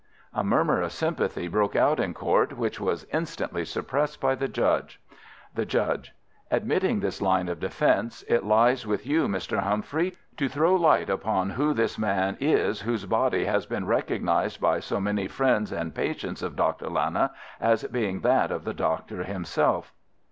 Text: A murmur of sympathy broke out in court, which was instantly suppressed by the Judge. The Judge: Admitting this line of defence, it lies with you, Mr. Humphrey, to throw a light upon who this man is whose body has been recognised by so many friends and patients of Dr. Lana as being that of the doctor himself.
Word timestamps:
A 0.33 0.43
murmur 0.43 0.81
of 0.81 0.91
sympathy 0.93 1.47
broke 1.47 1.75
out 1.75 1.99
in 1.99 2.15
court, 2.15 2.57
which 2.57 2.79
was 2.79 3.05
instantly 3.13 3.63
suppressed 3.63 4.19
by 4.19 4.33
the 4.33 4.47
Judge. 4.47 4.99
The 5.53 5.63
Judge: 5.63 6.13
Admitting 6.49 7.01
this 7.01 7.21
line 7.21 7.47
of 7.47 7.59
defence, 7.59 8.23
it 8.27 8.43
lies 8.43 8.87
with 8.87 9.05
you, 9.05 9.27
Mr. 9.27 9.59
Humphrey, 9.59 10.15
to 10.37 10.49
throw 10.49 10.75
a 10.75 10.79
light 10.81 11.11
upon 11.11 11.51
who 11.51 11.75
this 11.75 11.99
man 11.99 12.35
is 12.39 12.81
whose 12.81 13.05
body 13.05 13.45
has 13.45 13.67
been 13.67 13.85
recognised 13.85 14.59
by 14.59 14.79
so 14.79 14.99
many 14.99 15.27
friends 15.27 15.71
and 15.71 15.93
patients 15.93 16.41
of 16.41 16.55
Dr. 16.55 16.89
Lana 16.89 17.29
as 17.59 17.83
being 17.83 18.21
that 18.21 18.49
of 18.49 18.63
the 18.63 18.73
doctor 18.73 19.21
himself. 19.23 19.93